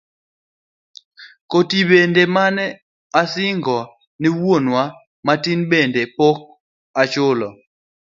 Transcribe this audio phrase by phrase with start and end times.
[1.51, 2.65] Koti bende mane
[3.21, 3.77] asingo
[4.19, 4.83] ne wuonwa
[5.25, 6.37] matin bende pok
[7.01, 7.47] achulo.